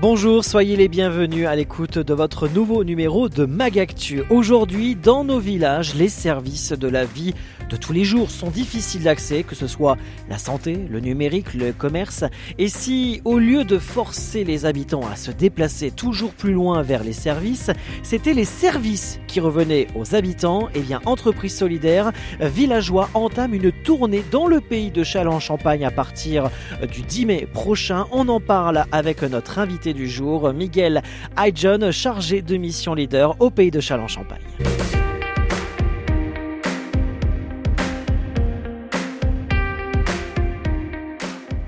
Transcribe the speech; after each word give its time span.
Bonjour, 0.00 0.44
soyez 0.44 0.76
les 0.76 0.86
bienvenus 0.86 1.48
à 1.48 1.56
l'écoute 1.56 1.98
de 1.98 2.14
votre 2.14 2.46
nouveau 2.46 2.84
numéro 2.84 3.28
de 3.28 3.46
Magactu. 3.46 4.22
Aujourd'hui, 4.30 4.94
dans 4.94 5.24
nos 5.24 5.40
villages, 5.40 5.96
les 5.96 6.08
services 6.08 6.70
de 6.70 6.86
la 6.86 7.04
vie 7.04 7.34
de 7.68 7.76
tous 7.76 7.92
les 7.92 8.04
jours 8.04 8.30
sont 8.30 8.48
difficiles 8.48 9.02
d'accès, 9.02 9.42
que 9.42 9.56
ce 9.56 9.66
soit 9.66 9.96
la 10.30 10.38
santé, 10.38 10.78
le 10.88 11.00
numérique, 11.00 11.52
le 11.52 11.72
commerce. 11.72 12.22
Et 12.58 12.68
si, 12.68 13.20
au 13.24 13.40
lieu 13.40 13.64
de 13.64 13.76
forcer 13.78 14.44
les 14.44 14.66
habitants 14.66 15.04
à 15.04 15.16
se 15.16 15.32
déplacer 15.32 15.90
toujours 15.90 16.30
plus 16.30 16.52
loin 16.52 16.82
vers 16.82 17.02
les 17.02 17.12
services, 17.12 17.72
c'était 18.04 18.34
les 18.34 18.44
services 18.44 19.18
qui 19.26 19.40
revenaient 19.40 19.88
aux 19.96 20.14
habitants, 20.14 20.68
eh 20.76 20.80
bien, 20.80 21.00
Entreprise 21.06 21.56
Solidaire 21.56 22.12
Villageois 22.40 23.10
entame 23.14 23.52
une 23.52 23.72
tournée 23.72 24.22
dans 24.30 24.46
le 24.46 24.60
pays 24.60 24.92
de 24.92 25.02
Châlons-Champagne 25.02 25.84
à 25.84 25.90
partir 25.90 26.50
du 26.88 27.02
10 27.02 27.26
mai 27.26 27.48
prochain. 27.52 28.06
On 28.12 28.28
en 28.28 28.38
parle 28.38 28.84
avec 28.92 29.22
notre 29.22 29.58
invité 29.58 29.87
du 29.94 30.08
jour, 30.08 30.52
Miguel 30.52 31.02
Ayjon, 31.36 31.90
chargé 31.90 32.42
de 32.42 32.56
mission 32.56 32.94
leader 32.94 33.36
au 33.40 33.50
pays 33.50 33.70
de 33.70 33.80
Châlons-Champagne. 33.80 34.42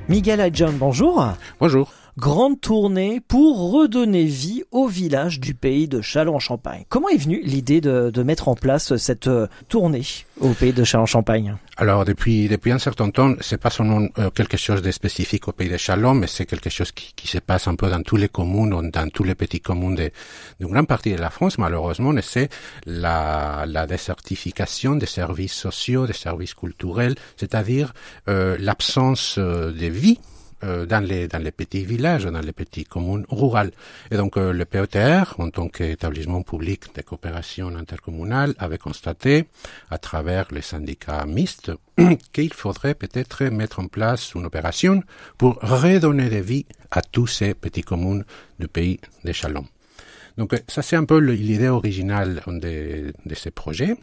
Miguel 0.09 0.41
Ayjon, 0.41 0.73
bonjour. 0.73 1.25
Bonjour. 1.61 2.00
Grande 2.21 2.61
tournée 2.61 3.23
pour 3.27 3.73
redonner 3.73 4.25
vie 4.25 4.63
au 4.73 4.89
village 4.89 5.41
du 5.41 5.55
pays 5.55 5.89
de 5.89 6.03
Châlons-en-Champagne. 6.03 6.85
Comment 6.91 7.09
est 7.09 7.17
venue 7.17 7.41
l'idée 7.43 7.81
de, 7.81 8.11
de, 8.11 8.23
mettre 8.23 8.49
en 8.49 8.55
place 8.55 8.95
cette 8.97 9.27
euh, 9.27 9.47
tournée 9.71 10.03
au 10.39 10.51
pays 10.51 10.75
de 10.75 10.85
Châlons-en-Champagne? 10.85 11.57
Alors 11.79 12.05
depuis 12.05 12.51
un 12.67 12.79
certain 12.79 13.09
temps, 13.09 13.37
c'est 13.41 13.57
pas 13.57 13.71
seulement 13.71 14.07
euh, 14.19 14.29
quelque 14.29 14.59
chose 14.59 14.83
de 14.83 14.91
spécifique 14.91 15.49
au 15.49 15.53
pays 15.53 15.71
de 15.71 15.79
Châlons, 15.79 16.13
mais 16.13 16.27
c'est 16.27 16.45
quelque 16.45 16.69
chose 16.69 16.93
qui, 16.93 17.27
se 17.27 17.39
passe 17.39 17.67
un 17.69 17.75
peu 17.75 17.89
dans 17.89 18.03
tous 18.03 18.17
les 18.17 18.29
communes, 18.29 18.91
dans 18.91 19.09
tous 19.09 19.25
les 19.25 19.35
petits 19.35 19.61
communes 19.61 19.95
d'une 19.95 20.71
grande 20.71 20.89
partie 20.89 21.15
de 21.15 21.21
la 21.21 21.31
France, 21.31 21.57
malheureusement, 21.57 22.13
c'est 22.21 22.51
la, 22.85 23.65
désertification 23.89 24.97
des 24.97 25.07
services 25.07 25.55
sociaux, 25.55 26.07
des 26.07 26.13
services 26.13 26.53
culturels, 26.53 27.15
c'est-à-dire 27.39 27.95
euh, 28.29 28.59
l'absence 28.61 29.39
de 29.39 29.87
vie 29.87 30.19
euh, 30.63 30.85
dans 30.85 31.03
les 31.05 31.27
dans 31.27 31.43
les 31.43 31.53
petits 31.53 31.85
villages, 31.85 32.25
dans 32.25 32.41
les 32.41 32.53
petites 32.53 32.89
communes 32.89 33.25
rurales. 33.31 33.71
Et 34.11 34.17
donc 34.17 34.37
euh, 34.37 34.53
le 34.53 34.65
POTR, 34.65 35.35
en 35.39 35.49
tant 35.51 35.69
qu'établissement 35.69 36.43
public 36.43 36.95
de 36.95 37.03
coopération 37.03 37.69
intercommunale, 37.77 38.55
avait 38.59 38.79
constaté, 38.79 39.47
à 39.91 39.99
travers 39.99 40.47
les 40.51 40.63
syndicats 40.63 41.25
mixtes, 41.27 41.73
qu'il 42.33 42.53
faudrait 42.53 42.95
peut-être 42.95 43.45
mettre 43.45 43.81
en 43.81 43.87
place 43.87 44.35
une 44.35 44.45
opération 44.45 45.03
pour 45.39 45.59
redonner 45.63 46.29
de 46.29 46.37
vie 46.37 46.67
à 46.91 47.01
tous 47.01 47.27
ces 47.27 47.55
petites 47.55 47.87
communes 47.87 48.25
du 48.59 48.69
pays 48.69 49.01
de 49.25 49.33
Chalon. 49.33 49.67
Donc 50.37 50.55
ça 50.69 50.83
c'est 50.83 50.97
un 50.97 51.05
peu 51.05 51.19
l'idée 51.19 51.69
originale 51.69 52.43
de, 52.47 53.13
de 53.25 53.35
ce 53.35 53.49
projet, 53.49 53.97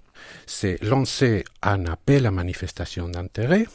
c'est 0.46 0.82
lancer 0.84 1.44
un 1.62 1.86
appel 1.86 2.26
à 2.26 2.32
manifestation 2.32 3.10
d'intérêt 3.10 3.66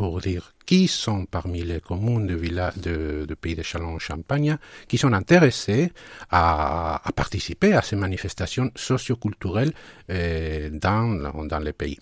pour 0.00 0.18
dire 0.18 0.54
qui 0.64 0.88
sont 0.88 1.26
parmi 1.26 1.62
les 1.62 1.80
communes 1.80 2.26
de, 2.26 2.34
villa, 2.34 2.72
de, 2.74 3.26
de 3.28 3.34
pays 3.34 3.54
de 3.54 3.62
Châlons-Champagne 3.62 4.56
qui 4.88 4.96
sont 4.96 5.12
intéressés 5.12 5.92
à, 6.30 7.06
à, 7.06 7.12
participer 7.12 7.74
à 7.74 7.82
ces 7.82 7.96
manifestations 7.96 8.70
socioculturelles 8.74 9.74
euh, 10.08 10.70
dans, 10.72 11.44
dans 11.44 11.58
les 11.58 11.74
pays. 11.74 11.98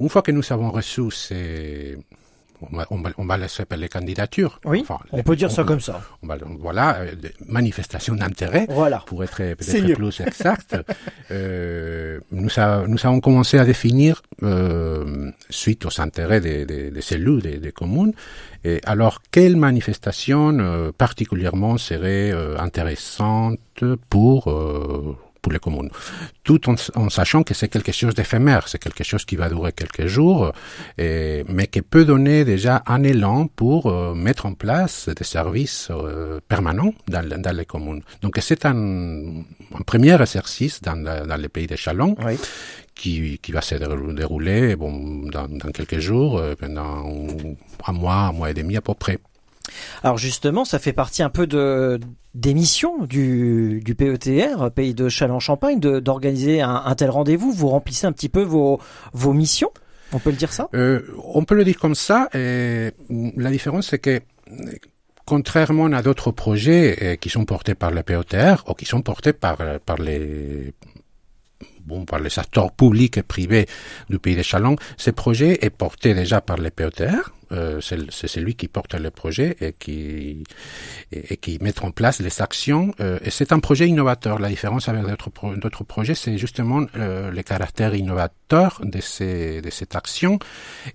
Une 0.00 0.08
fois 0.08 0.22
que 0.22 0.32
nous 0.32 0.42
avons 0.52 0.72
reçu 0.72 1.08
ces, 1.12 1.96
on 2.62 2.76
va, 2.76 2.86
on 2.90 3.00
va, 3.00 3.10
on 3.16 3.26
va 3.26 3.36
laisser 3.38 3.64
les 3.76 3.88
candidatures. 3.88 4.60
Oui, 4.64 4.80
enfin, 4.82 4.98
on 5.12 5.18
les, 5.18 5.22
peut 5.22 5.36
dire 5.36 5.48
on, 5.50 5.54
ça 5.54 5.64
comme 5.64 5.80
ça. 5.80 6.02
On 6.22 6.26
va, 6.26 6.36
voilà, 6.58 7.00
euh, 7.00 7.14
manifestation 7.46 8.14
d'intérêt, 8.14 8.66
voilà. 8.68 9.02
pour 9.06 9.22
être 9.24 9.36
peut-être 9.36 9.94
plus 9.94 10.20
exact. 10.20 10.76
euh, 11.30 12.19
nous, 12.58 13.06
avons 13.06 13.20
commencé 13.20 13.58
à 13.58 13.64
définir, 13.64 14.22
euh, 14.42 15.30
suite 15.50 15.84
aux 15.86 16.00
intérêts 16.00 16.40
des, 16.40 17.00
cellules 17.00 17.42
des, 17.42 17.72
communes, 17.72 18.12
alors 18.84 19.22
quelle 19.30 19.56
manifestation 19.56 20.58
euh, 20.58 20.92
particulièrement 20.96 21.78
serait 21.78 22.30
euh, 22.30 22.58
intéressante 22.58 23.58
pour 24.08 24.52
pour 25.40 25.52
les 25.52 25.58
communes, 25.58 25.90
tout 26.44 26.68
en, 26.68 26.74
en 26.94 27.08
sachant 27.10 27.42
que 27.42 27.54
c'est 27.54 27.68
quelque 27.68 27.92
chose 27.92 28.14
d'éphémère, 28.14 28.68
c'est 28.68 28.78
quelque 28.78 29.04
chose 29.04 29.24
qui 29.24 29.36
va 29.36 29.48
durer 29.48 29.72
quelques 29.72 30.06
jours, 30.06 30.52
et, 30.98 31.44
mais 31.48 31.66
qui 31.66 31.82
peut 31.82 32.04
donner 32.04 32.44
déjà 32.44 32.82
un 32.86 33.02
élan 33.02 33.46
pour 33.46 33.86
euh, 33.86 34.14
mettre 34.14 34.46
en 34.46 34.54
place 34.54 35.08
des 35.08 35.24
services 35.24 35.88
euh, 35.90 36.40
permanents 36.48 36.94
dans, 37.08 37.26
dans, 37.26 37.56
les 37.56 37.64
communes. 37.66 38.02
Donc 38.22 38.38
c'est 38.40 38.64
un, 38.66 38.76
un, 39.74 39.82
premier 39.86 40.20
exercice 40.20 40.80
dans, 40.82 40.96
dans 41.02 41.40
les 41.40 41.48
pays 41.48 41.66
de 41.66 41.76
Chalon. 41.76 42.16
Oui. 42.24 42.38
Qui, 42.92 43.38
qui, 43.38 43.52
va 43.52 43.62
se 43.62 43.76
dérouler 43.76 44.76
bon, 44.76 45.22
dans, 45.30 45.48
dans 45.48 45.70
quelques 45.70 46.00
jours, 46.00 46.36
euh, 46.36 46.54
pendant 46.54 47.08
un 47.86 47.92
mois, 47.92 48.14
un 48.14 48.32
mois 48.32 48.50
et 48.50 48.54
demi 48.54 48.76
à 48.76 48.82
peu 48.82 48.92
près. 48.92 49.18
Alors 50.02 50.18
justement, 50.18 50.66
ça 50.66 50.78
fait 50.78 50.92
partie 50.92 51.22
un 51.22 51.30
peu 51.30 51.46
de 51.46 51.98
des 52.34 52.54
missions 52.54 53.04
du, 53.04 53.80
du 53.84 53.94
PETR, 53.94 54.70
pays 54.70 54.94
de 54.94 55.08
Châlons-Champagne, 55.08 55.80
d'organiser 55.80 56.60
un, 56.60 56.94
tel 56.94 57.10
rendez-vous. 57.10 57.52
Vous 57.52 57.68
remplissez 57.68 58.06
un 58.06 58.12
petit 58.12 58.28
peu 58.28 58.42
vos, 58.42 58.80
vos 59.12 59.32
missions 59.32 59.70
On 60.12 60.18
peut 60.18 60.30
le 60.30 60.36
dire 60.36 60.52
ça? 60.52 60.68
Euh, 60.74 61.00
On 61.34 61.44
peut 61.44 61.54
le 61.54 61.64
dire 61.64 61.78
comme 61.78 61.94
ça. 61.94 62.28
Et 62.34 62.90
la 63.36 63.50
différence, 63.50 63.88
c'est 63.88 63.98
que 63.98 64.20
contrairement 65.26 65.86
à 65.86 66.02
d'autres 66.02 66.30
projets 66.30 66.98
euh, 67.02 67.16
qui 67.16 67.28
sont 67.28 67.44
portés 67.44 67.74
par 67.74 67.90
le 67.90 68.02
PETR 68.02 68.64
ou 68.68 68.74
qui 68.74 68.84
sont 68.84 69.02
portés 69.02 69.32
par, 69.32 69.58
par 69.84 69.96
les 69.96 70.74
bon, 71.84 72.04
par 72.04 72.20
les 72.20 72.38
acteurs 72.38 72.72
publics 72.72 73.16
et 73.18 73.22
privés 73.22 73.66
du 74.08 74.18
pays 74.18 74.36
de 74.36 74.42
Chalon, 74.42 74.76
ce 74.96 75.10
projet 75.10 75.58
est 75.64 75.70
porté 75.70 76.14
déjà 76.14 76.40
par 76.40 76.56
les 76.58 76.70
PETR, 76.70 77.32
euh, 77.52 77.80
c'est 77.80 78.28
celui 78.28 78.54
qui 78.54 78.68
porte 78.68 78.94
le 78.94 79.10
projet 79.10 79.56
et 79.60 79.72
qui, 79.72 80.44
et, 81.12 81.36
qui 81.36 81.58
met 81.60 81.78
en 81.82 81.90
place 81.90 82.20
les 82.20 82.42
actions. 82.42 82.94
Euh, 83.00 83.18
et 83.22 83.30
c'est 83.30 83.52
un 83.52 83.60
projet 83.60 83.88
innovateur. 83.88 84.38
La 84.38 84.48
différence 84.48 84.88
avec 84.88 85.02
d'autres 85.04 85.30
pro, 85.30 85.84
projets, 85.84 86.14
c'est 86.14 86.38
justement 86.38 86.86
euh, 86.96 87.30
le 87.30 87.42
caractère 87.42 87.94
innovateur 87.94 88.80
de, 88.84 89.00
ces, 89.00 89.60
de 89.60 89.70
cette 89.70 89.96
action. 89.96 90.38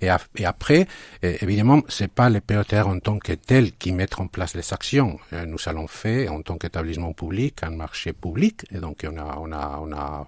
Et, 0.01 0.09
après, 0.45 0.87
évidemment, 1.21 1.81
c'est 1.87 2.11
pas 2.11 2.29
les 2.29 2.41
PETR 2.41 2.87
en 2.87 2.99
tant 2.99 3.19
que 3.19 3.33
tels 3.33 3.73
qui 3.73 3.91
mettent 3.91 4.19
en 4.19 4.27
place 4.27 4.55
les 4.55 4.73
actions. 4.73 5.19
Euh, 5.33 5.45
nous 5.45 5.57
allons 5.65 5.87
faire 5.87 6.33
en 6.33 6.41
tant 6.41 6.57
qu'établissement 6.57 7.13
public 7.13 7.63
un 7.63 7.71
marché 7.71 8.13
public. 8.13 8.65
Et 8.71 8.79
donc, 8.79 9.05
on 9.05 9.17
a, 9.17 9.37
on 9.39 9.51
a, 9.51 9.79
on 9.81 9.91
a, 9.91 10.27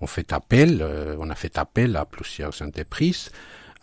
on 0.00 0.06
fait 0.06 0.32
appel, 0.32 0.80
euh, 0.82 1.16
on 1.18 1.30
a 1.30 1.34
fait 1.34 1.58
appel 1.58 1.96
à 1.96 2.04
plusieurs 2.04 2.60
entreprises 2.62 3.30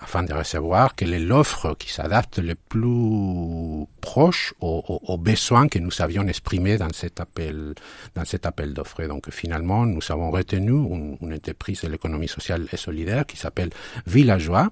afin 0.01 0.23
de 0.23 0.33
recevoir 0.33 0.95
quelle 0.95 1.13
est 1.13 1.19
l'offre 1.19 1.75
qui 1.77 1.91
s'adapte 1.91 2.39
le 2.39 2.55
plus 2.55 3.85
proche 4.01 4.53
aux, 4.59 5.17
besoins 5.17 5.67
que 5.67 5.77
nous 5.77 6.01
avions 6.01 6.27
exprimés 6.27 6.77
dans 6.77 6.91
cet 6.91 7.19
appel, 7.19 7.75
dans 8.15 8.25
cet 8.25 8.47
appel 8.47 8.73
d'offres. 8.73 9.03
Donc 9.05 9.29
finalement, 9.29 9.85
nous 9.85 10.01
avons 10.09 10.31
retenu 10.31 10.71
une, 10.71 11.33
entreprise 11.33 11.81
de 11.81 11.89
l'économie 11.89 12.27
sociale 12.27 12.67
et 12.73 12.77
solidaire 12.77 13.25
qui 13.27 13.37
s'appelle 13.37 13.69
Villageois, 14.07 14.69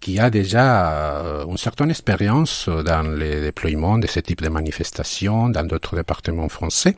qui 0.00 0.18
a 0.18 0.28
déjà 0.28 0.90
euh, 1.22 1.46
une 1.46 1.56
certaine 1.56 1.90
expérience 1.90 2.68
dans 2.68 3.02
le 3.02 3.40
déploiement 3.42 3.98
de 3.98 4.08
ce 4.08 4.20
type 4.20 4.42
de 4.42 4.48
manifestations 4.48 5.48
dans 5.48 5.64
d'autres 5.64 5.94
départements 5.96 6.48
français. 6.48 6.96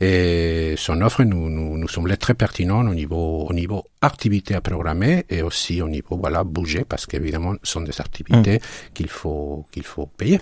Et 0.00 0.74
son 0.78 1.02
offre 1.02 1.24
nous, 1.24 1.50
nous, 1.50 1.76
nous 1.76 1.88
semblait 1.88 2.16
très 2.16 2.34
pertinente 2.34 2.86
au 2.88 2.94
niveau, 2.94 3.46
au 3.48 3.52
niveau 3.52 3.84
activité 4.00 4.54
à 4.54 4.60
programmer 4.60 5.26
et 5.28 5.42
aussi 5.42 5.82
au 5.82 5.88
niveau, 5.88 6.16
voilà, 6.16 6.44
bouger 6.44 6.84
qu'évidemment, 7.06 7.54
ce 7.62 7.72
sont 7.72 7.80
des 7.82 8.00
activités 8.00 8.56
mmh. 8.56 8.92
qu'il 8.94 9.08
faut, 9.08 9.66
qu'il 9.72 9.84
faut 9.84 10.06
payer. 10.06 10.40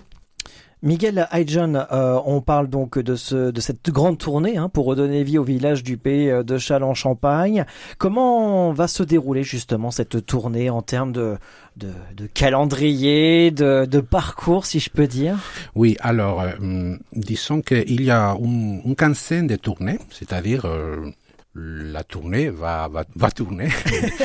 Miguel 0.80 1.26
Ayjon, 1.32 1.74
euh, 1.74 2.20
on 2.24 2.40
parle 2.40 2.68
donc 2.68 3.00
de, 3.00 3.16
ce, 3.16 3.50
de 3.50 3.60
cette 3.60 3.90
grande 3.90 4.16
tournée 4.16 4.58
hein, 4.58 4.68
pour 4.68 4.84
redonner 4.84 5.24
vie 5.24 5.36
au 5.36 5.42
village 5.42 5.82
du 5.82 5.96
pays 5.96 6.30
de 6.44 6.56
Châlons-Champagne. 6.56 7.64
Comment 7.98 8.70
va 8.72 8.86
se 8.86 9.02
dérouler 9.02 9.42
justement 9.42 9.90
cette 9.90 10.24
tournée 10.24 10.70
en 10.70 10.80
termes 10.80 11.10
de, 11.10 11.36
de, 11.76 11.88
de 12.16 12.26
calendrier, 12.26 13.50
de, 13.50 13.86
de, 13.86 13.98
parcours, 13.98 14.66
si 14.66 14.78
je 14.78 14.90
peux 14.90 15.08
dire? 15.08 15.36
Oui, 15.74 15.96
alors, 15.98 16.42
euh, 16.42 16.94
disons 17.12 17.60
qu'il 17.60 18.02
y 18.02 18.12
a 18.12 18.36
une, 18.40 18.80
une 18.84 18.94
quinzaine 18.94 19.48
de 19.48 19.56
tournées, 19.56 19.98
c'est-à-dire... 20.10 20.64
Euh, 20.64 21.10
la 21.58 22.04
tournée 22.04 22.48
va, 22.50 22.88
va, 22.88 23.04
va 23.14 23.30
tourner 23.30 23.68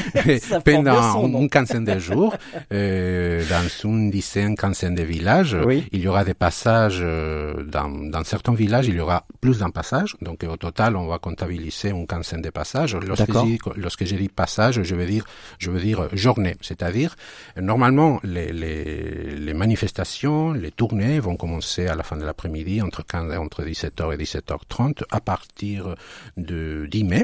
pendant 0.65 1.27
une 1.27 1.49
quinzaine 1.49 1.85
de 1.85 1.97
jours 1.99 2.35
euh, 2.71 3.43
dans 3.49 3.89
une 3.89 4.11
dizaine, 4.11 4.55
quinzaine 4.55 4.95
de 4.95 5.03
villages. 5.03 5.57
Il 5.91 5.99
y 5.99 6.07
aura 6.07 6.23
des 6.23 6.33
passages 6.33 6.99
euh, 7.01 7.63
dans, 7.63 7.89
dans 7.89 8.23
certains 8.23 8.53
villages, 8.53 8.87
il 8.87 8.95
y 8.95 8.99
aura 8.99 9.25
plus 9.41 9.59
d'un 9.59 9.69
passage. 9.69 10.15
Donc 10.21 10.43
au 10.43 10.57
total, 10.57 10.95
on 10.95 11.07
va 11.07 11.19
comptabiliser 11.19 11.89
une 11.89 12.07
quinzaine 12.07 12.41
de 12.41 12.49
passages. 12.49 12.95
Lorsque, 12.95 13.31
je, 13.31 13.79
lorsque 13.79 14.05
je 14.05 14.15
dis 14.15 14.29
passage, 14.29 14.83
je 14.83 14.95
veux 14.95 15.05
dire, 15.05 15.25
je 15.59 15.71
veux 15.71 15.79
dire 15.79 16.09
journée. 16.13 16.55
C'est-à-dire, 16.61 17.15
normalement, 17.57 18.19
les, 18.23 18.51
les, 18.53 19.35
les 19.35 19.53
manifestations, 19.53 20.53
les 20.53 20.71
tournées 20.71 21.19
vont 21.19 21.35
commencer 21.35 21.87
à 21.87 21.95
la 21.95 22.03
fin 22.03 22.17
de 22.17 22.25
l'après-midi 22.25 22.81
entre 22.81 23.05
15, 23.05 23.35
entre 23.37 23.63
17h 23.63 24.13
et 24.13 24.17
17h30 24.17 25.03
à 25.09 25.19
partir 25.19 25.95
de 26.37 26.87
10 26.89 27.03
mai. 27.03 27.22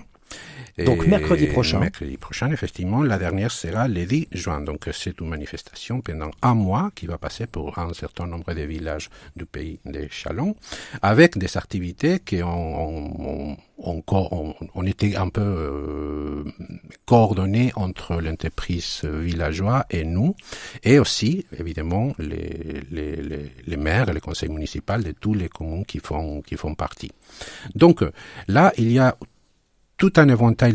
Donc 0.86 1.06
mercredi 1.08 1.48
prochain. 1.48 1.80
Mercredi 1.80 2.18
prochain, 2.18 2.52
effectivement. 2.52 3.04
La 3.04 3.18
dernière 3.18 3.52
sera 3.52 3.88
le 3.88 4.06
10 4.06 4.28
juin. 4.31 4.62
Donc 4.62 4.90
c'est 4.94 5.20
une 5.20 5.28
manifestation 5.30 6.02
pendant 6.02 6.31
un 6.42 6.54
mois 6.54 6.92
qui 6.96 7.06
va 7.06 7.18
passer 7.18 7.48
pour 7.48 7.78
un 7.78 7.94
certain 7.94 8.28
nombre 8.28 8.54
de 8.54 8.62
villages 8.62 9.10
du 9.36 9.46
pays 9.46 9.80
des 9.86 10.08
Chalons, 10.10 10.56
avec 11.02 11.38
des 11.38 11.58
activités 11.58 12.20
qui 12.20 12.42
ont, 12.44 13.58
on, 13.78 14.86
était 14.86 15.16
un 15.16 15.30
peu 15.30 15.42
euh, 15.42 16.44
coordonnés 17.06 17.72
entre 17.76 18.22
l'entreprise 18.22 19.04
villageoise 19.04 19.84
et 19.90 20.04
nous, 20.04 20.36
et 20.84 21.00
aussi, 21.00 21.46
évidemment, 21.58 22.14
les, 22.20 22.81
les, 22.92 23.16
les, 23.66 23.78
maires 23.78 24.10
et 24.10 24.14
les 24.14 24.20
conseils 24.20 24.50
municipaux 24.50 24.98
de 24.98 25.12
tous 25.12 25.34
les 25.34 25.50
communes 25.50 25.86
qui 25.86 26.00
font, 26.00 26.42
qui 26.42 26.56
font 26.56 26.76
partie. 26.76 27.12
Donc 27.76 28.04
là, 28.48 28.74
il 28.78 28.92
y 28.92 29.00
a 29.00 29.16
tout 30.00 30.13
un 30.16 30.30
éventail 30.30 30.74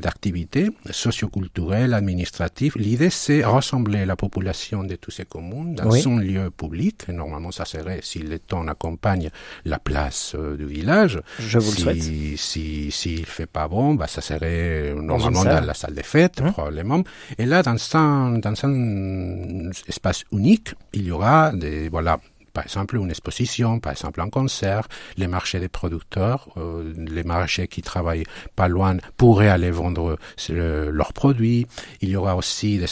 d'activités 0.00 0.68
socioculturelles, 0.90 1.94
administratives. 1.94 2.74
L'idée, 2.76 3.08
c'est 3.08 3.42
rassembler 3.42 4.04
la 4.04 4.16
population 4.16 4.84
de 4.84 4.96
tous 4.96 5.10
ces 5.10 5.24
communes 5.24 5.74
dans 5.74 5.90
son 5.90 6.18
lieu 6.18 6.50
public. 6.50 7.08
normalement, 7.08 7.50
ça 7.50 7.64
serait, 7.64 8.00
si 8.02 8.18
le 8.18 8.38
temps 8.38 8.68
accompagne, 8.68 9.30
la 9.64 9.78
place 9.78 10.34
euh, 10.34 10.56
du 10.56 10.66
village. 10.66 11.18
Je 11.38 11.58
vous 11.58 11.72
si, 11.72 11.76
le 11.76 11.82
souhaite. 11.82 12.02
Si, 12.38 12.90
s'il 12.90 13.24
fait 13.24 13.46
pas 13.46 13.66
bon, 13.66 13.94
bah, 13.94 14.08
ça 14.08 14.20
serait 14.20 14.94
normalement 14.94 15.42
dans, 15.42 15.64
la 15.64 15.74
salle 15.74 15.94
des 15.94 16.02
fêtes, 16.02 16.42
hein? 16.42 16.52
probablement. 16.52 17.02
Et 17.38 17.46
là, 17.46 17.62
dans 17.62 17.76
un, 17.94 18.38
dans 18.38 18.66
un 18.66 19.70
espace 19.88 20.24
unique, 20.32 20.74
il 20.92 21.06
y 21.06 21.10
aura 21.10 21.52
des, 21.52 21.88
voilà, 21.88 22.20
par 22.56 22.64
exemple 22.64 22.96
une 22.96 23.10
exposition, 23.10 23.80
par 23.80 23.92
exemple 23.92 24.18
un 24.22 24.30
concert, 24.30 24.88
les 25.18 25.28
marchés 25.28 25.60
des 25.60 25.68
producteurs, 25.68 26.48
euh, 26.56 26.90
les 26.96 27.22
marchés 27.22 27.68
qui 27.68 27.82
travaillent 27.82 28.24
pas 28.60 28.66
loin 28.66 28.96
pourraient 29.18 29.50
aller 29.50 29.70
vendre 29.70 30.16
leurs 30.48 31.12
produits. 31.12 31.66
Il 32.00 32.08
y 32.08 32.16
aura 32.16 32.34
aussi 32.34 32.78
des, 32.78 32.86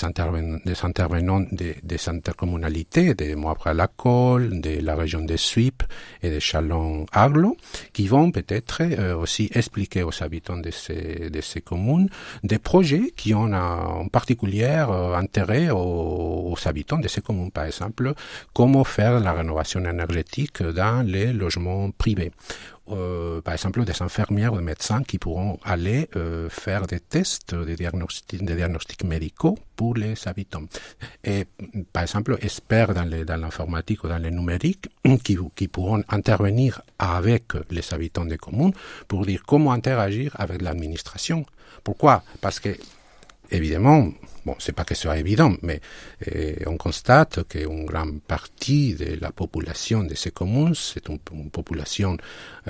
des 0.67 0.85
intervenants 0.85 1.45
des, 1.51 1.77
des, 1.83 2.09
intercommunalités, 2.11 3.15
des 3.15 3.35
Moabra 3.37 3.73
la 3.73 3.87
Colle, 3.87 4.61
de 4.61 4.81
la 4.83 4.95
région 4.97 5.23
des 5.25 5.39
Suipes 5.39 5.85
et 6.23 6.29
des 6.29 6.41
Chalons 6.41 7.07
Aglo, 7.13 7.57
qui 7.95 8.07
vont 8.07 8.31
peut-être 8.33 8.83
euh, 8.83 9.17
aussi 9.17 9.49
expliquer 9.55 10.03
aux 10.03 10.23
habitants 10.23 10.59
de 10.59 10.71
ces, 10.71 11.31
de 11.31 11.41
ces 11.41 11.63
communes 11.63 12.11
des 12.43 12.59
projets 12.59 13.13
qui 13.17 13.33
ont 13.33 13.51
en 13.55 14.09
particulier 14.09 14.85
euh, 14.91 15.15
intérêt 15.17 15.71
aux, 15.71 16.53
aux 16.53 16.69
habitants 16.69 16.99
de 16.99 17.09
ces 17.09 17.23
communes. 17.23 17.51
Par 17.51 17.65
exemple, 17.65 18.13
comment 18.53 18.85
faire 18.85 19.21
la 19.21 19.33
rénovation 19.33 19.54
énergétique 19.87 20.63
dans 20.63 21.07
les 21.07 21.33
logements 21.33 21.91
privés. 21.91 22.33
Euh, 22.91 23.41
par 23.41 23.55
exemple 23.55 23.83
des 23.87 24.03
infirmières 24.03 24.53
ou 24.53 24.59
des 24.59 24.63
médecins 24.63 25.03
qui 25.03 25.17
pourront 25.17 25.59
aller 25.65 26.07
euh, 26.17 26.51
faire 26.51 26.87
des 26.87 27.01
tests, 27.01 27.55
des 27.55 27.77
diagnostics, 27.77 28.45
des 28.45 28.57
diagnostics 28.57 29.05
médicaux 29.05 29.59
pour 29.75 29.95
les 29.95 30.15
habitants. 30.29 30.65
Et 31.25 31.47
par 31.95 32.03
exemple, 32.03 32.37
experts 32.43 32.93
dans 32.93 33.41
l'informatique 33.41 34.05
ou 34.05 34.09
dans 34.09 34.19
le 34.19 34.29
numérique 34.29 34.89
qui 35.57 35.69
pourront 35.69 36.03
intervenir 36.11 36.83
avec 36.99 37.45
les 37.71 37.95
habitants 37.95 38.27
des 38.27 38.37
communes 38.37 38.75
pour 39.09 39.25
dire 39.25 39.43
comment 39.47 39.73
interagir 39.73 40.37
avec 40.39 40.61
l'administration. 40.61 41.47
Pourquoi? 41.83 42.23
Parce 42.43 42.61
que 42.61 42.77
évidemment, 43.51 44.09
bon, 44.45 44.55
c'est 44.59 44.73
pas 44.73 44.85
que 44.85 44.95
ce 44.95 45.03
soit 45.03 45.19
évident, 45.19 45.55
mais 45.63 45.81
euh, 46.35 46.55
on 46.67 46.77
constate 46.77 47.47
qu'une 47.49 47.85
grande 47.87 48.21
partie 48.23 48.95
de 48.95 49.19
la 49.21 49.33
population 49.33 50.03
de 50.05 50.15
ces 50.15 50.31
communes, 50.31 50.75
c'est 50.75 51.09
une, 51.09 51.19
population 51.51 52.17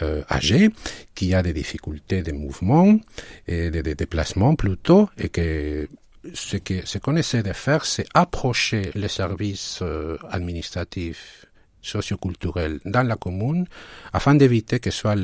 euh, 0.02 0.22
âgée 0.30 0.70
qui 1.14 1.34
a 1.34 1.42
des 1.42 1.52
difficultés 1.52 2.22
de 2.22 2.32
mouvement 2.32 2.98
et 3.46 3.70
de, 3.70 3.80
déplacement 3.94 4.54
plutôt, 4.56 5.08
et 5.18 5.28
que 5.28 5.88
ce 6.32 6.56
que 6.56 6.86
ce 6.86 6.98
qu'on 6.98 7.16
essaie 7.16 7.42
de 7.42 7.52
faire, 7.52 7.84
c'est 7.84 8.06
approcher 8.14 8.90
les 8.94 9.08
services 9.08 9.80
euh, 9.82 10.16
administratifs 10.30 11.46
socioculturels 11.82 12.80
dans 12.86 13.02
la 13.02 13.16
commune 13.16 13.66
afin 14.14 14.34
d'éviter 14.34 14.80
que 14.80 14.90
ce 14.90 14.98
soit 15.00 15.16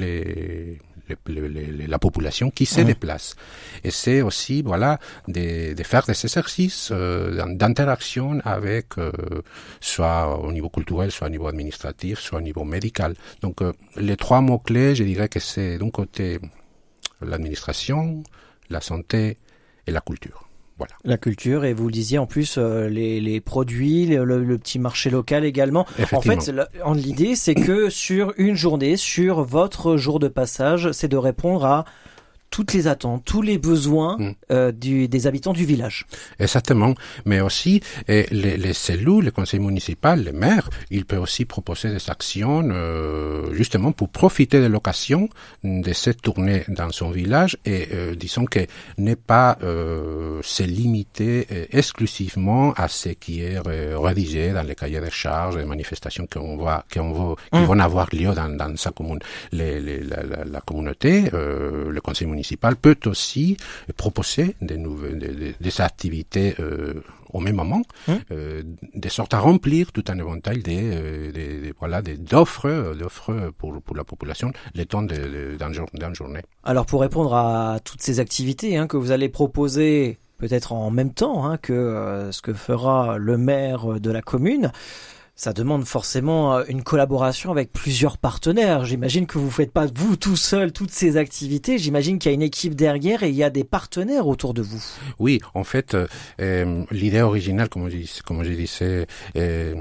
les 1.27 1.87
la 1.87 1.99
population 1.99 2.51
qui 2.51 2.67
se 2.67 2.81
déplace. 2.81 3.37
Et 3.85 3.91
c'est 3.91 4.23
aussi, 4.23 4.63
voilà, 4.63 4.99
de, 5.29 5.75
de, 5.75 5.83
faire 5.83 6.05
des 6.07 6.13
exercices 6.25 6.91
euh, 6.93 7.45
d'interaction 7.55 8.41
avec, 8.45 8.99
euh, 8.99 9.13
soit 9.81 10.39
au 10.39 10.53
niveau 10.53 10.69
culturel, 10.69 11.11
soit 11.11 11.27
au 11.27 11.31
niveau 11.31 11.49
administratif, 11.49 12.19
soit 12.21 12.39
au 12.39 12.43
niveau 12.43 12.65
médical. 12.65 13.15
Donc, 13.43 13.63
euh, 13.63 13.73
les 13.97 14.17
trois 14.17 14.41
mots-clés, 14.41 14.95
je 14.95 15.05
dirais 15.05 15.29
que 15.29 15.41
c'est 15.41 15.79
d'un 15.79 15.91
côté 15.91 16.39
l'administration, 17.21 18.23
la 18.71 18.81
santé 18.81 19.39
et 19.87 19.91
la 19.91 20.01
culture. 20.01 20.50
La 21.05 21.17
culture, 21.17 21.65
et 21.65 21.73
vous 21.73 21.87
le 21.87 21.93
disiez 21.93 22.19
en 22.19 22.27
plus, 22.27 22.57
euh, 22.59 22.89
les, 22.89 23.21
les, 23.21 23.41
produits, 23.41 24.07
le, 24.07 24.59
petit 24.59 24.79
marché 24.79 25.11
local 25.11 25.45
également. 25.45 25.87
En 26.13 26.21
fait, 26.21 26.53
l'idée, 26.95 27.35
c'est 27.35 27.55
que 27.55 27.91
sur 27.91 28.33
une 28.37 28.55
journée, 28.55 28.97
sur 28.97 29.43
votre 29.43 29.97
jour 29.97 30.19
de 30.19 30.29
passage, 30.29 30.93
c'est 30.93 31.09
de 31.09 31.17
répondre 31.17 31.65
à 31.65 31.85
toutes 32.51 32.73
les 32.73 32.87
attentes, 32.87 33.25
tous 33.25 33.43
les 33.43 33.59
besoins 33.59 34.17
mm. 34.19 34.33
euh, 34.51 34.73
du, 34.73 35.09
des 35.09 35.27
habitants 35.27 35.53
du 35.53 35.65
village. 35.65 36.07
Exactement, 36.39 36.95
mais 37.25 37.41
aussi 37.41 37.81
et 38.09 38.27
les, 38.31 38.57
les 38.57 38.73
cellules, 38.73 39.25
les 39.25 39.31
conseils 39.31 39.61
municipaux, 39.61 40.15
les 40.17 40.33
maires, 40.33 40.69
ils 40.91 41.05
peuvent 41.05 41.23
aussi 41.23 41.45
proposer 41.45 41.91
des 41.91 42.11
actions 42.11 42.63
euh, 42.71 43.53
justement 43.55 43.93
pour 43.93 44.09
profiter 44.09 44.61
de 44.61 44.67
l'occasion 44.67 45.29
de 45.65 45.93
cette 45.93 46.23
tournée 46.23 46.65
dans 46.69 46.91
son 46.91 47.11
village 47.11 47.57
et 47.65 47.89
euh, 47.93 48.15
disons 48.15 48.45
que 48.45 48.61
n'est 48.99 49.17
pas 49.17 49.59
euh, 49.63 50.41
se 50.43 50.63
limiter 50.63 51.47
euh, 51.53 51.67
exclusivement 51.71 52.73
à 52.75 52.89
ce 52.89 53.11
qui 53.11 53.43
est 53.43 53.59
rédigé 53.59 54.53
dans 54.53 54.63
les 54.63 54.75
cahiers 54.75 55.01
de 55.01 55.11
charges 55.11 55.57
et 55.57 55.65
manifestations 55.65 56.27
qu'on 56.31 56.57
voit, 56.57 56.85
qu'on 56.93 57.13
va, 57.13 57.35
qui 57.53 57.59
mm. 57.59 57.65
vont 57.65 57.79
avoir 57.79 58.09
lieu 58.13 58.33
dans, 58.35 58.49
dans 58.57 58.77
sa 58.77 58.91
commune. 58.91 59.21
Les, 59.53 59.81
les, 59.81 60.01
la, 60.03 60.23
la, 60.23 60.45
la, 60.45 60.61
communauté, 60.61 61.31
le 61.33 62.01
conseil 62.01 62.27
municipal 62.27 62.40
peut 62.81 62.99
aussi 63.07 63.57
proposer 63.97 64.57
des, 64.61 64.77
nouvelles, 64.77 65.55
des, 65.61 65.81
activités 65.81 66.55
euh, 66.61 67.03
au 67.33 67.41
même 67.41 67.57
moment, 67.57 67.83
hum. 68.09 68.19
euh, 68.31 68.63
de 68.95 69.09
sorte 69.09 69.35
à 69.35 69.39
remplir 69.39 69.93
tout 69.93 70.05
un 70.09 70.19
éventail 70.19 70.63
des, 70.63 70.81
euh, 70.83 71.73
voilà 71.79 72.03
d'offres 72.03 72.95
d'offres 72.95 73.53
pour 73.59 73.81
pour 73.83 73.97
la 73.97 74.05
population 74.05 74.53
le 74.75 74.85
temps 74.85 75.03
d'une 75.03 76.15
journée. 76.15 76.43
Alors 76.65 76.87
pour 76.87 77.01
répondre 77.01 77.35
à 77.35 77.79
toutes 77.85 78.03
ces 78.03 78.21
activités 78.21 78.77
hein, 78.77 78.87
que 78.87 78.97
vous 78.97 79.11
allez 79.11 79.29
proposer 79.29 80.19
peut-être 80.39 80.73
en 80.73 80.91
même 80.91 81.13
temps 81.13 81.47
hein, 81.47 81.59
que 81.59 82.29
ce 82.33 82.43
que 82.43 82.53
fera 82.53 83.19
le 83.19 83.37
maire 83.39 84.01
de 84.01 84.11
la 84.11 84.23
commune 84.23 84.73
ça 85.41 85.55
demande 85.55 85.87
forcément 85.87 86.55
euh, 86.55 86.65
une 86.69 86.83
collaboration 86.83 87.51
avec 87.51 87.73
plusieurs 87.73 88.19
partenaires. 88.19 88.85
J'imagine 88.85 89.27
que 89.27 89.39
vous 89.39 89.51
faites 89.51 89.73
pas 89.73 89.87
vous 89.95 90.17
tout 90.17 90.37
seul 90.37 90.71
toutes 90.71 90.91
ces 90.91 91.17
activités. 91.17 91.79
J'imagine 91.79 92.19
qu'il 92.19 92.31
y 92.31 92.33
a 92.33 92.35
une 92.35 92.43
équipe 92.43 92.75
derrière 92.75 93.23
et 93.23 93.31
il 93.31 93.35
y 93.35 93.43
a 93.43 93.49
des 93.49 93.65
partenaires 93.65 94.27
autour 94.27 94.53
de 94.53 94.61
vous. 94.61 94.85
Oui, 95.19 95.41
en 95.55 95.65
fait, 95.65 95.95
euh, 95.95 96.07
euh 96.43 96.85
l'idée 96.91 97.23
originale, 97.23 97.71
comme 97.71 97.89
je, 97.89 97.97
je 97.97 98.53
disais 98.53 99.07
euh, 99.37 99.75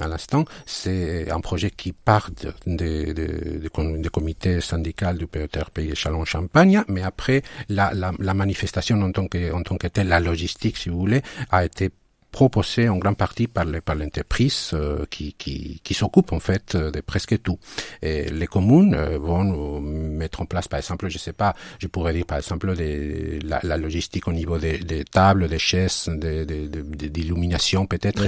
à 0.00 0.08
l'instant, 0.08 0.46
c'est 0.64 1.30
un 1.30 1.40
projet 1.40 1.70
qui 1.70 1.92
part 1.92 2.30
des 2.64 3.12
de, 3.12 3.58
de, 3.58 4.08
comités 4.08 4.62
syndicaux 4.62 5.12
du 5.12 5.26
PETR 5.26 5.70
Pays 5.74 5.94
Chalon-Champagne, 5.94 6.84
mais 6.88 7.02
après 7.02 7.42
la, 7.68 7.92
manifestation 8.32 8.96
en 9.02 9.12
tant 9.12 9.26
en 9.52 9.62
tant 9.62 9.76
que 9.76 9.88
telle, 9.88 10.08
la 10.08 10.20
logistique, 10.20 10.78
si 10.78 10.88
vous 10.88 10.98
voulez, 10.98 11.20
a 11.50 11.66
été 11.66 11.90
proposé 12.32 12.88
en 12.88 12.96
grande 12.96 13.18
partie 13.18 13.46
par 13.46 13.66
les 13.66 13.80
par 13.82 13.94
l'entreprise 13.94 14.70
euh, 14.72 15.04
qui 15.10 15.34
qui, 15.34 15.80
qui 15.84 15.94
s'occupe 15.94 16.32
en 16.32 16.40
fait 16.40 16.76
de 16.76 17.00
presque 17.02 17.40
tout. 17.42 17.58
Et 18.00 18.30
les 18.30 18.46
communes 18.46 18.94
euh, 18.94 19.18
vont 19.18 19.80
mettre 19.80 20.40
en 20.40 20.46
place, 20.46 20.66
par 20.66 20.78
exemple, 20.78 21.08
je 21.08 21.18
sais 21.18 21.34
pas, 21.34 21.54
je 21.78 21.86
pourrais 21.86 22.14
dire 22.14 22.24
par 22.24 22.38
exemple 22.38 22.74
des, 22.74 23.38
la, 23.40 23.60
la 23.62 23.76
logistique 23.76 24.26
au 24.28 24.32
niveau 24.32 24.56
des, 24.58 24.78
des 24.78 25.04
tables, 25.04 25.46
des 25.48 25.58
chaises, 25.58 26.08
d'illumination 26.08 27.86
peut-être. 27.86 28.22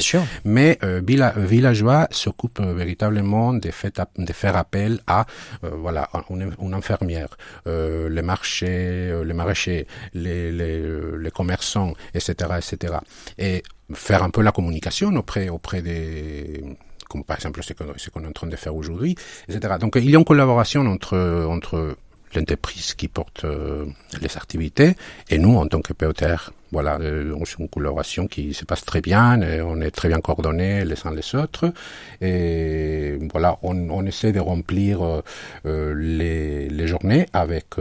Mais 0.44 0.78
euh, 0.82 1.00
villageois 1.36 2.06
s'occupe 2.10 2.60
véritablement 2.60 3.54
de, 3.54 3.70
fait, 3.70 4.00
de 4.18 4.32
faire 4.32 4.56
appel 4.56 5.00
à 5.06 5.24
voilà 5.62 6.10
une, 6.28 6.54
une 6.60 6.74
infirmière, 6.74 7.30
les 7.66 8.22
marchés, 8.22 9.22
les 9.24 9.34
maraîchers, 9.34 9.86
les, 10.12 10.52
les, 10.52 10.82
les 11.18 11.30
commerçants, 11.30 11.94
etc., 12.12 12.50
etc. 12.58 12.94
Et 13.38 13.62
faire 13.92 14.22
un 14.22 14.30
peu 14.30 14.42
la 14.42 14.52
communication 14.52 15.14
auprès, 15.14 15.48
auprès 15.48 15.82
des, 15.82 16.62
comme 17.08 17.24
par 17.24 17.36
exemple 17.36 17.62
ce 17.62 18.10
qu'on 18.10 18.24
est 18.24 18.26
en 18.26 18.32
train 18.32 18.46
de 18.46 18.56
faire 18.56 18.74
aujourd'hui, 18.74 19.14
etc. 19.48 19.74
Donc 19.78 19.96
il 19.96 20.10
y 20.10 20.16
a 20.16 20.18
une 20.18 20.24
collaboration 20.24 20.86
entre, 20.86 21.46
entre 21.48 21.96
l'entreprise 22.34 22.94
qui 22.94 23.08
porte 23.08 23.44
euh, 23.44 23.86
les 24.20 24.36
activités 24.36 24.96
et 25.30 25.38
nous 25.38 25.56
en 25.56 25.66
tant 25.66 25.80
que 25.80 25.92
POTR. 25.92 26.52
Voilà, 26.72 26.98
euh, 27.00 27.36
c'est 27.44 27.60
une 27.60 27.68
collaboration 27.68 28.26
qui 28.26 28.52
se 28.52 28.64
passe 28.64 28.84
très 28.84 29.00
bien, 29.00 29.40
et 29.42 29.62
on 29.62 29.80
est 29.80 29.92
très 29.92 30.08
bien 30.08 30.18
coordonnés 30.18 30.84
les 30.84 31.06
uns 31.06 31.14
les 31.14 31.34
autres 31.36 31.72
et 32.20 33.16
voilà, 33.30 33.58
on, 33.62 33.90
on 33.90 34.04
essaie 34.06 34.32
de 34.32 34.40
remplir 34.40 35.04
euh, 35.04 35.94
les, 35.94 36.68
les 36.68 36.86
journées 36.88 37.26
avec 37.32 37.78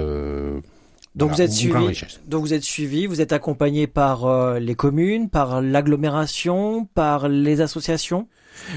donc 1.15 1.31
vous 1.31 1.41
êtes 1.41 1.51
suivi, 1.51 2.01
donc 2.27 2.41
vous 2.41 2.53
êtes 2.53 2.63
suivi, 2.63 3.05
vous 3.05 3.21
êtes 3.21 3.33
accompagné 3.33 3.85
par 3.85 4.25
euh, 4.25 4.59
les 4.59 4.75
communes, 4.75 5.29
par 5.29 5.61
l'agglomération, 5.61 6.85
par 6.93 7.29
les 7.29 7.61
associations? 7.61 8.27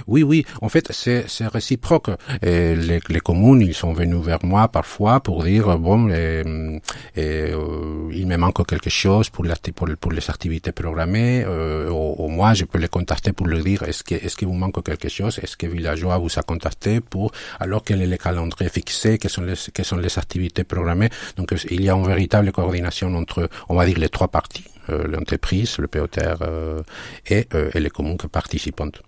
Oui, 0.07 0.23
oui. 0.23 0.45
En 0.61 0.69
fait, 0.69 0.91
c'est 0.93 1.27
réciproque. 1.47 2.11
Et 2.43 2.77
les, 2.77 3.01
les, 3.09 3.21
communes, 3.21 3.61
ils 3.61 3.75
sont 3.75 3.93
venus 3.93 4.23
vers 4.25 4.45
moi 4.45 4.69
parfois 4.69 5.21
pour 5.21 5.45
dire 5.45 5.79
bon, 5.79 6.09
euh, 6.11 6.79
il 7.17 8.27
me 8.27 8.37
manque 8.37 8.67
quelque 8.67 8.91
chose 8.91 9.31
pour, 9.31 9.45
pour, 9.75 9.89
pour 10.01 10.13
les 10.13 10.31
activités 10.31 10.73
programmées. 10.73 11.45
Euh, 11.47 11.89
au, 11.91 12.29
moi, 12.29 12.55
je 12.55 12.65
peux 12.65 12.79
les 12.79 12.89
contacter 12.89 13.33
pour 13.33 13.47
leur 13.47 13.63
dire 13.63 13.83
est-ce 13.83 14.05
que 14.05 14.15
est-ce 14.15 14.37
que 14.37 14.47
vous 14.47 14.55
manque 14.55 14.83
quelque 14.85 15.09
chose? 15.09 15.39
Est-ce 15.43 15.57
que 15.57 15.67
Villageois 15.67 16.19
vous 16.19 16.39
a 16.39 16.43
contacté 16.43 17.01
pour 17.01 17.33
alors 17.61 17.83
quel 17.85 18.03
est 18.03 18.07
le 18.07 18.17
calendrier 18.17 18.71
fixé? 18.71 19.19
Quelles 19.19 19.31
sont 19.31 19.43
les 19.43 19.55
quelles 19.75 19.85
sont 19.85 19.97
les 19.97 20.19
activités 20.19 20.65
programmées? 20.65 21.11
Donc 21.37 21.55
il 21.71 21.83
y 21.83 21.91
a 21.91 21.95
une 21.95 22.07
véritable 22.07 22.53
coordination 22.53 23.15
entre, 23.15 23.49
on 23.69 23.75
va 23.77 23.87
dire, 23.87 23.99
les 23.99 24.09
trois 24.09 24.29
parties 24.29 24.65
euh, 24.89 25.09
l'entreprise, 25.09 25.79
le 25.79 25.89
POTR 25.89 26.43
euh, 26.43 26.81
et, 27.27 27.49
euh, 27.55 27.71
et 27.75 27.81
les 27.81 27.91
communes 27.91 28.19
participantes. 28.19 29.03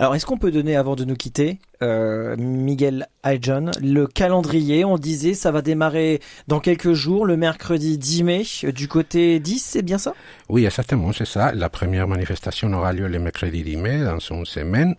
Alors, 0.00 0.14
est-ce 0.14 0.26
qu'on 0.26 0.38
peut 0.38 0.52
donner, 0.52 0.76
avant 0.76 0.94
de 0.94 1.04
nous 1.04 1.16
quitter, 1.16 1.58
euh, 1.82 2.36
Miguel 2.38 3.08
Ayjon, 3.24 3.72
le 3.82 4.06
calendrier? 4.06 4.84
On 4.84 4.96
disait 4.96 5.34
ça 5.34 5.50
va 5.50 5.60
démarrer 5.60 6.20
dans 6.46 6.60
quelques 6.60 6.92
jours, 6.92 7.26
le 7.26 7.36
mercredi 7.36 7.98
10 7.98 8.22
mai, 8.22 8.42
euh, 8.62 8.70
du 8.70 8.86
côté 8.86 9.40
10, 9.40 9.58
c'est 9.58 9.82
bien 9.82 9.98
ça? 9.98 10.14
Oui, 10.48 10.64
exactement, 10.64 11.12
c'est 11.12 11.26
ça. 11.26 11.50
La 11.52 11.68
première 11.68 12.06
manifestation 12.06 12.72
aura 12.74 12.92
lieu 12.92 13.08
le 13.08 13.18
mercredi 13.18 13.64
10 13.64 13.76
mai, 13.76 14.04
dans 14.04 14.20
une 14.20 14.44
semaine. 14.46 14.94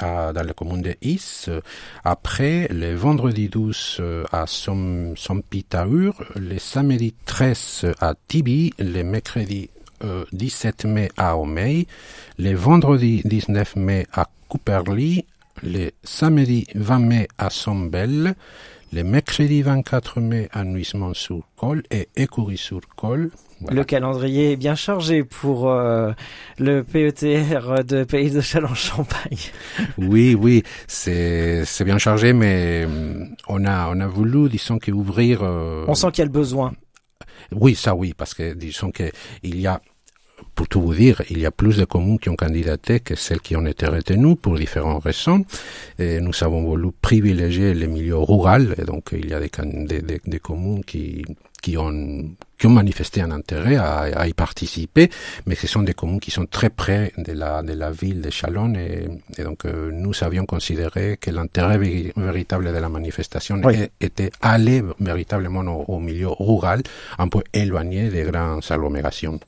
À, 0.00 0.32
dans 0.32 0.42
la 0.42 0.52
commune 0.54 0.82
de 0.82 0.96
Is. 1.02 1.46
Après, 2.02 2.66
le 2.72 2.96
vendredi 2.96 3.48
12 3.48 4.02
à 4.32 4.48
Som, 4.48 5.16
Sompitaur, 5.16 6.14
le 6.34 6.58
samedi 6.58 7.14
13 7.26 7.92
à 8.00 8.14
Tibi, 8.26 8.72
le 8.80 9.04
mercredi 9.04 9.70
17 10.32 10.84
mai 10.86 11.08
à 11.16 11.36
Omei, 11.36 11.86
le 12.38 12.54
vendredi 12.54 13.22
19 13.24 13.76
mai 13.76 14.06
à 14.12 14.26
Cooperly, 14.48 15.26
le 15.62 15.90
samedi 16.02 16.66
20 16.74 16.98
mai 16.98 17.28
à 17.38 17.50
Sombel, 17.50 18.34
le 18.92 19.04
mercredi 19.04 19.62
24 19.62 20.20
mai 20.20 20.48
à 20.52 20.64
Nuisement-sur-Col 20.64 21.82
et 21.90 22.08
Écury-sur-Col. 22.16 23.30
Le 23.68 23.84
calendrier 23.84 24.52
est 24.52 24.56
bien 24.56 24.74
chargé 24.74 25.22
pour 25.22 25.70
euh, 25.70 26.12
le 26.58 26.82
PETR 26.82 27.84
de 27.84 28.04
Pays 28.04 28.30
de 28.30 28.40
Châlons-Champagne. 28.40 29.36
oui, 29.98 30.34
oui, 30.34 30.62
c'est 30.86 31.64
bien 31.84 31.98
chargé, 31.98 32.32
mais 32.32 32.86
euh, 32.86 33.26
on 33.48 33.64
a 33.66 33.88
on 33.94 34.00
a 34.00 34.06
voulu, 34.06 34.48
disons, 34.48 34.78
qu'ouvrir. 34.78 35.40
Euh, 35.42 35.84
on 35.86 35.94
sent 35.94 36.10
qu'il 36.12 36.20
y 36.20 36.22
a 36.22 36.26
le 36.26 36.32
besoin. 36.32 36.72
Oui, 37.52 37.74
ça 37.74 37.94
oui, 37.94 38.14
parce 38.16 38.32
que 38.32 38.54
disons 38.54 38.90
que 38.90 39.10
il 39.42 39.60
y 39.60 39.66
a 39.66 39.80
pour 40.54 40.68
tout 40.68 40.80
vous 40.80 40.94
dire, 40.94 41.22
il 41.30 41.38
y 41.38 41.46
a 41.46 41.50
plus 41.50 41.76
de 41.76 41.84
communes 41.84 42.18
qui 42.18 42.28
ont 42.28 42.36
candidaté 42.36 43.00
que 43.00 43.14
celles 43.14 43.40
qui 43.40 43.56
ont 43.56 43.66
été 43.66 43.86
retenues 43.86 44.36
pour 44.36 44.56
différentes 44.58 45.02
raisons. 45.04 45.44
Et 45.98 46.20
nous 46.20 46.32
avons 46.42 46.62
voulu 46.62 46.88
privilégier 47.00 47.74
les 47.74 47.86
milieux 47.86 48.16
ruraux, 48.18 48.48
et 48.76 48.84
donc 48.84 49.10
il 49.12 49.28
y 49.28 49.34
a 49.34 49.40
des, 49.40 49.50
des, 50.02 50.20
des 50.24 50.38
communes 50.38 50.84
qui, 50.84 51.24
qui 51.60 51.76
ont 51.76 52.24
qui 52.58 52.66
ont 52.66 52.70
manifesté 52.70 53.22
un 53.22 53.30
intérêt 53.30 53.76
à, 53.76 54.00
à, 54.00 54.28
y 54.28 54.34
participer, 54.34 55.08
mais 55.46 55.54
ce 55.54 55.66
sont 55.66 55.82
des 55.82 55.94
communes 55.94 56.20
qui 56.20 56.30
sont 56.30 56.44
très 56.44 56.68
près 56.68 57.10
de 57.16 57.32
la 57.32 57.62
de 57.62 57.72
la 57.72 57.90
ville 57.90 58.20
de 58.20 58.28
Chalon 58.28 58.74
et, 58.74 59.08
et 59.38 59.42
donc 59.44 59.64
euh, 59.64 59.90
nous 59.90 60.12
avions 60.22 60.44
considéré 60.44 61.16
que 61.18 61.30
l'intérêt 61.30 61.78
véritable 61.78 62.66
de 62.66 62.78
la 62.78 62.88
manifestation 62.90 63.62
était 64.00 64.30
aller 64.42 64.82
véritablement 65.00 65.60
au, 65.62 65.94
au, 65.94 65.98
milieu 66.00 66.28
rural, 66.28 66.82
un 67.18 67.28
peu 67.28 67.42
éloigné 67.54 68.10
des 68.10 68.24
grandes 68.24 68.62
agglomérations. 68.68 69.40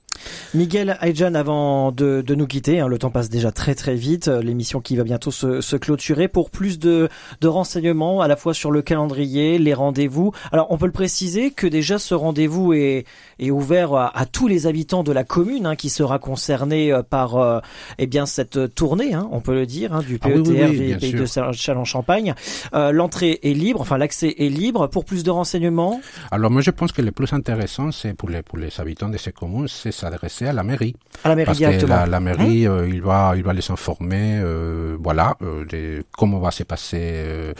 Miguel 0.55 0.99
Ayjan, 1.01 1.35
avant 1.35 1.93
de, 1.93 2.23
nous 2.29 2.47
quitter, 2.47 2.81
hein, 2.81 2.89
le 2.89 2.99
temps 2.99 3.11
passe 3.11 3.31
déjà 3.31 3.53
très 3.53 3.75
très 3.75 3.95
vite, 3.95 4.29
l'émission 4.29 4.81
qui 4.81 4.97
va 4.97 5.05
bientôt 5.05 5.31
se, 5.31 5.61
se, 5.61 5.77
clôturer. 5.77 6.29
Pour 6.29 6.51
plus 6.51 6.79
de, 6.79 7.09
de 7.41 7.49
renseignements, 7.49 8.21
à 8.21 8.29
la 8.29 8.37
fois 8.37 8.55
sur 8.55 8.71
le 8.71 8.83
calendrier, 8.83 9.59
les 9.59 9.75
rendez-vous. 9.75 10.33
Alors, 10.53 10.67
on 10.71 10.79
peut 10.79 10.87
le 10.87 10.93
préciser 10.93 11.51
que 11.51 11.67
déjà 11.67 11.99
ce 11.99 12.15
rendez-vous 12.15 12.73
est, 12.75 13.07
est 13.43 13.51
ouvert 13.51 13.95
à, 13.95 14.17
à, 14.17 14.27
tous 14.27 14.49
les 14.49 14.67
habitants 14.67 15.03
de 15.03 15.13
la 15.13 15.25
commune 15.25 15.67
hein, 15.67 15.77
qui 15.77 15.91
sera 15.91 16.19
concerné 16.19 16.93
euh, 16.93 17.03
par 17.03 17.37
euh, 17.37 17.61
eh 17.99 18.07
bien 18.07 18.27
cette 18.27 18.75
tournée, 18.75 19.15
hein, 19.15 19.29
on 19.33 19.41
peut 19.41 19.55
le 19.55 19.67
dire, 19.67 19.93
hein, 19.93 20.01
du 20.01 20.19
PETR 20.19 20.65
ah 20.65 20.69
oui, 20.71 20.97
Pays 20.99 21.13
de 21.13 21.27
Châlons-Champagne. 21.27 22.35
Euh, 22.75 22.93
L'entrée 22.93 23.41
est 23.43 23.55
libre, 23.55 23.81
enfin 23.81 23.99
l'accès 23.99 24.35
est 24.39 24.49
libre. 24.49 24.87
Pour 24.87 25.05
plus 25.05 25.25
de 25.25 25.31
renseignements 25.31 26.01
Alors 26.31 26.51
moi 26.51 26.63
je 26.63 26.71
pense 26.71 26.93
que 26.93 27.03
le 27.03 27.13
plus 27.13 27.33
intéressant, 27.33 27.91
c'est 27.93 28.15
pour 28.15 28.29
les, 28.29 28.43
pour 28.43 28.59
les 28.59 28.81
habitants 28.81 29.09
de 29.09 29.19
ces 29.19 29.33
communes, 29.33 29.69
c'est 29.69 29.93
s'adresser 29.93 30.47
à 30.47 30.53
la 30.53 30.63
mairie. 30.63 30.95
À 31.25 31.29
la 31.29 31.37
mairie 31.37 31.47
Parce 31.47 31.59
directement. 31.59 31.95
Que 31.95 32.01
la, 32.01 32.07
la 32.07 32.21
mairie, 32.21 32.67
euh, 32.67 32.89
il 32.89 33.03
va, 33.03 33.35
il 33.37 33.43
va 33.43 33.53
les 33.53 33.71
informer, 33.71 34.41
euh, 34.43 34.97
voilà, 35.01 35.37
euh, 35.43 35.65
de 35.65 36.05
comment 36.17 36.39
va 36.39 36.51
se 36.51 36.63
passer 36.63 37.01
euh, 37.01 37.53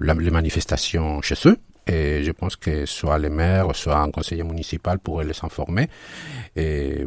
la, 0.00 0.14
les 0.14 0.30
manifestations 0.30 1.20
chez 1.22 1.36
eux. 1.46 1.58
Et 1.86 2.24
je 2.24 2.32
pense 2.32 2.56
que 2.56 2.84
soit 2.84 3.18
les 3.18 3.28
maires, 3.28 3.74
soit 3.74 3.98
un 3.98 4.10
conseiller 4.10 4.42
municipal 4.42 4.98
pourraient 4.98 5.24
les 5.24 5.38
informer. 5.44 5.88
Et 6.56 7.06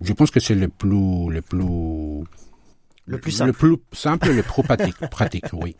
je 0.00 0.12
pense 0.12 0.30
que 0.30 0.40
c'est 0.40 0.54
le 0.54 0.68
plus, 0.68 1.30
le 1.30 1.40
plus 1.40 2.24
le 3.06 3.18
plus 3.18 3.32
simple. 3.32 3.50
Le 3.50 3.76
plus 3.76 3.78
simple 3.92 4.30
le 4.30 4.42
plus 4.42 4.62
pratique, 4.62 4.96
pratique, 5.10 5.46
oui. 5.52 5.76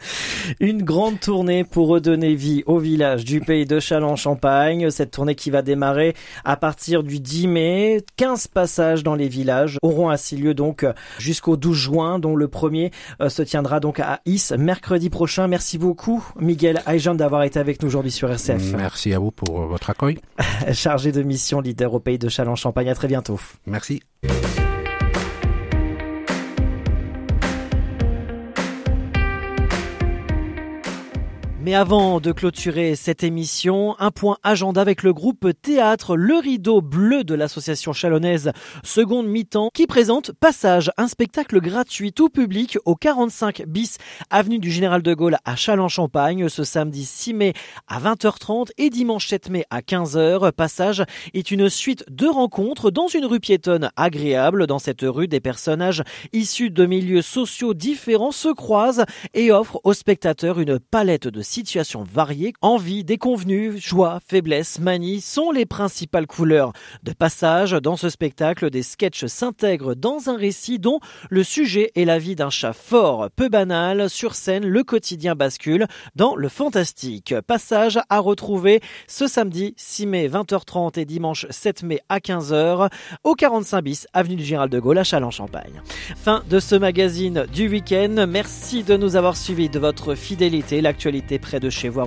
Une 0.58 0.82
grande 0.82 1.20
tournée 1.20 1.64
pour 1.64 1.88
redonner 1.88 2.34
vie 2.34 2.62
au 2.66 2.78
village 2.78 3.24
du 3.24 3.40
pays 3.40 3.66
de 3.66 3.78
Châlons-Champagne. 3.78 4.90
Cette 4.90 5.12
tournée 5.12 5.34
qui 5.34 5.50
va 5.50 5.62
démarrer 5.62 6.14
à 6.44 6.56
partir 6.56 7.02
du 7.02 7.20
10 7.20 7.46
mai. 7.46 8.04
15 8.16 8.48
passages 8.48 9.02
dans 9.02 9.14
les 9.14 9.28
villages 9.28 9.78
auront 9.82 10.10
ainsi 10.10 10.36
lieu 10.36 10.54
donc 10.54 10.84
jusqu'au 11.18 11.56
12 11.56 11.76
juin, 11.76 12.18
dont 12.18 12.36
le 12.36 12.48
premier 12.48 12.90
euh, 13.20 13.28
se 13.28 13.42
tiendra 13.42 13.80
donc 13.80 14.00
à 14.00 14.20
Is 14.26 14.48
mercredi 14.58 15.10
prochain. 15.10 15.46
Merci 15.46 15.78
beaucoup, 15.78 16.24
Miguel 16.38 16.82
Ayjan, 16.86 17.14
d'avoir 17.14 17.44
été 17.44 17.58
avec 17.58 17.82
nous 17.82 17.88
aujourd'hui 17.88 18.10
sur 18.10 18.30
RCF. 18.30 18.72
Merci 18.76 19.12
à 19.14 19.18
vous 19.18 19.30
pour 19.30 19.66
votre 19.66 19.90
accueil. 19.90 20.18
Chargé 20.72 21.12
de 21.12 21.22
mission, 21.22 21.60
leader 21.60 21.94
au 21.94 22.00
pays 22.00 22.18
de 22.18 22.28
Châlons-Champagne. 22.28 22.88
À 22.90 22.94
très 22.94 23.08
bientôt. 23.08 23.38
Merci. 23.66 24.02
Mais 31.62 31.74
avant 31.74 32.20
de 32.20 32.32
clôturer 32.32 32.96
cette 32.96 33.22
émission, 33.22 33.94
un 33.98 34.10
point 34.10 34.38
agenda 34.42 34.80
avec 34.80 35.02
le 35.02 35.12
groupe 35.12 35.48
Théâtre 35.60 36.16
Le 36.16 36.36
Rideau 36.36 36.80
Bleu 36.80 37.22
de 37.22 37.34
l'association 37.34 37.92
chalonnaise 37.92 38.52
Seconde 38.82 39.26
Mi-temps 39.26 39.68
qui 39.74 39.86
présente 39.86 40.32
Passage, 40.32 40.90
un 40.96 41.06
spectacle 41.06 41.60
gratuit 41.60 42.14
tout 42.14 42.30
public 42.30 42.78
au 42.86 42.94
45 42.94 43.64
bis 43.66 43.98
avenue 44.30 44.58
du 44.58 44.70
Général 44.70 45.02
de 45.02 45.12
Gaulle 45.12 45.36
à 45.44 45.54
Châlons-Champagne 45.54 46.48
ce 46.48 46.64
samedi 46.64 47.04
6 47.04 47.34
mai 47.34 47.52
à 47.88 48.00
20h30 48.00 48.68
et 48.78 48.88
dimanche 48.88 49.28
7 49.28 49.50
mai 49.50 49.66
à 49.68 49.80
15h. 49.82 50.52
Passage 50.52 51.04
est 51.34 51.50
une 51.50 51.68
suite 51.68 52.06
de 52.10 52.26
rencontres 52.26 52.90
dans 52.90 53.08
une 53.08 53.26
rue 53.26 53.40
piétonne 53.40 53.90
agréable. 53.96 54.66
Dans 54.66 54.78
cette 54.78 55.02
rue, 55.02 55.28
des 55.28 55.40
personnages 55.40 56.04
issus 56.32 56.70
de 56.70 56.86
milieux 56.86 57.20
sociaux 57.20 57.74
différents 57.74 58.32
se 58.32 58.48
croisent 58.48 59.04
et 59.34 59.52
offrent 59.52 59.80
aux 59.84 59.92
spectateurs 59.92 60.58
une 60.58 60.78
palette 60.78 61.28
de 61.28 61.42
situations 61.50 62.04
variées, 62.04 62.54
envie, 62.62 63.02
déconvenues, 63.02 63.78
joie, 63.78 64.20
faiblesse, 64.26 64.78
manie 64.78 65.20
sont 65.20 65.50
les 65.50 65.66
principales 65.66 66.26
couleurs 66.26 66.72
de 67.02 67.12
passage 67.12 67.72
dans 67.72 67.96
ce 67.96 68.08
spectacle. 68.08 68.70
Des 68.70 68.84
sketchs 68.84 69.26
s'intègrent 69.26 69.94
dans 69.94 70.30
un 70.30 70.36
récit 70.36 70.78
dont 70.78 71.00
le 71.28 71.42
sujet 71.42 71.90
est 71.96 72.04
la 72.04 72.18
vie 72.18 72.36
d'un 72.36 72.50
chat 72.50 72.72
fort, 72.72 73.28
peu 73.34 73.48
banal. 73.48 74.08
Sur 74.08 74.34
scène, 74.34 74.64
le 74.64 74.84
quotidien 74.84 75.34
bascule 75.34 75.86
dans 76.14 76.36
le 76.36 76.48
fantastique. 76.48 77.34
Passage 77.46 77.98
à 78.08 78.20
retrouver 78.20 78.80
ce 79.08 79.26
samedi 79.26 79.74
6 79.76 80.06
mai 80.06 80.28
20h30 80.28 81.00
et 81.00 81.04
dimanche 81.04 81.46
7 81.50 81.82
mai 81.82 82.00
à 82.08 82.18
15h 82.18 82.90
au 83.24 83.34
45 83.34 83.82
bis 83.82 84.06
avenue 84.12 84.36
du 84.36 84.44
Gérald 84.44 84.70
de 84.70 84.78
Gaulle 84.78 84.98
à 84.98 85.04
Châlons-Champagne. 85.04 85.82
Fin 86.16 86.44
de 86.48 86.60
ce 86.60 86.76
magazine 86.76 87.46
du 87.52 87.68
week-end. 87.68 88.26
Merci 88.28 88.84
de 88.84 88.96
nous 88.96 89.16
avoir 89.16 89.36
suivis 89.36 89.68
de 89.68 89.80
votre 89.80 90.14
fidélité. 90.14 90.80
L'actualité 90.80 91.39
près 91.40 91.60
de 91.60 91.70
chez 91.70 91.88
vous 91.88 92.00
à 92.00 92.06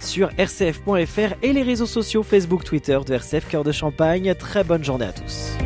sur 0.00 0.28
rcf.fr 0.38 1.34
et 1.42 1.52
les 1.52 1.62
réseaux 1.62 1.86
sociaux 1.86 2.22
Facebook, 2.22 2.64
Twitter 2.64 2.98
de 3.06 3.14
RCF 3.14 3.48
Cœur 3.48 3.64
de 3.64 3.72
Champagne. 3.72 4.34
Très 4.38 4.64
bonne 4.64 4.84
journée 4.84 5.06
à 5.06 5.12
tous. 5.12 5.56